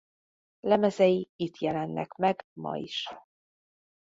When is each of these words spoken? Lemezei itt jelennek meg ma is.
Lemezei 0.59 1.29
itt 1.35 1.57
jelennek 1.57 2.13
meg 2.15 2.45
ma 2.53 2.75
is. 2.77 3.07